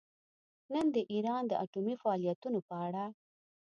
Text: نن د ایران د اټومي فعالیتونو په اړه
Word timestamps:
نن 0.73 0.85
د 0.95 0.97
ایران 1.13 1.43
د 1.47 1.53
اټومي 1.63 1.95
فعالیتونو 2.01 2.59
په 2.69 2.75
اړه 2.87 3.05